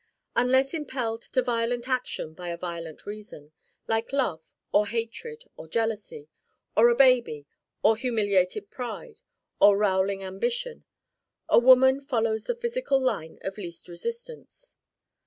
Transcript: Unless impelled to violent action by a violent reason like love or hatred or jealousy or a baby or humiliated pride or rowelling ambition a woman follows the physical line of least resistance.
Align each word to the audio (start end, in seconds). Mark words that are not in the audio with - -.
Unless 0.35 0.73
impelled 0.73 1.21
to 1.21 1.43
violent 1.43 1.87
action 1.87 2.33
by 2.33 2.49
a 2.49 2.57
violent 2.57 3.05
reason 3.05 3.51
like 3.85 4.11
love 4.11 4.51
or 4.71 4.87
hatred 4.87 5.43
or 5.55 5.67
jealousy 5.67 6.27
or 6.75 6.89
a 6.89 6.95
baby 6.95 7.45
or 7.83 7.95
humiliated 7.95 8.71
pride 8.71 9.19
or 9.59 9.77
rowelling 9.77 10.23
ambition 10.23 10.85
a 11.49 11.59
woman 11.59 12.01
follows 12.01 12.45
the 12.45 12.55
physical 12.55 12.99
line 12.99 13.37
of 13.43 13.59
least 13.59 13.87
resistance. 13.87 14.75